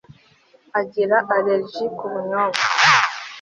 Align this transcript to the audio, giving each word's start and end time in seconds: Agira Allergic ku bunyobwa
Agira 0.79 1.17
Allergic 1.35 1.91
ku 1.99 2.05
bunyobwa 2.11 2.63